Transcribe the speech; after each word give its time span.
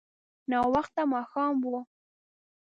ناوخته 0.51 1.01
ماښام 1.13 1.53
و. 1.71 1.73